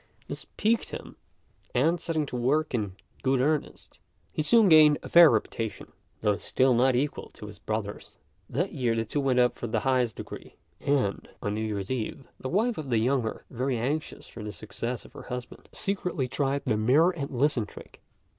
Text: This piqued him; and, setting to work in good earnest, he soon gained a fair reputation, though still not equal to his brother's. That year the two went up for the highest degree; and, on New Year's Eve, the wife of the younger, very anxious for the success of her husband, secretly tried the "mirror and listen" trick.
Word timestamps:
This 0.27 0.47
piqued 0.57 0.89
him; 0.89 1.15
and, 1.75 2.01
setting 2.01 2.25
to 2.25 2.35
work 2.35 2.73
in 2.73 2.95
good 3.21 3.39
earnest, 3.39 3.99
he 4.33 4.41
soon 4.41 4.67
gained 4.67 4.97
a 5.03 5.09
fair 5.09 5.29
reputation, 5.29 5.91
though 6.21 6.37
still 6.37 6.73
not 6.73 6.95
equal 6.95 7.29
to 7.35 7.45
his 7.45 7.59
brother's. 7.59 8.15
That 8.49 8.71
year 8.73 8.95
the 8.95 9.05
two 9.05 9.19
went 9.19 9.37
up 9.37 9.59
for 9.59 9.67
the 9.67 9.81
highest 9.81 10.15
degree; 10.15 10.55
and, 10.79 11.29
on 11.43 11.53
New 11.53 11.61
Year's 11.61 11.91
Eve, 11.91 12.25
the 12.39 12.49
wife 12.49 12.79
of 12.79 12.89
the 12.89 12.97
younger, 12.97 13.45
very 13.51 13.77
anxious 13.77 14.25
for 14.25 14.41
the 14.43 14.51
success 14.51 15.05
of 15.05 15.13
her 15.13 15.21
husband, 15.29 15.69
secretly 15.71 16.27
tried 16.27 16.63
the 16.65 16.77
"mirror 16.77 17.11
and 17.11 17.29
listen" 17.29 17.67
trick. 17.67 18.01